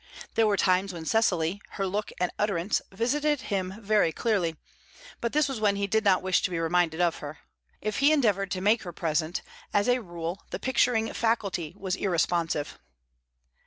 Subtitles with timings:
[0.33, 4.55] There were times when Cecily, her look and utterance, visited him very clearly;
[5.19, 7.37] but this was when he did not wish to be reminded of her.
[7.81, 12.79] If he endeavoured to make her present, as a rule the picturing faculty was irresponsive.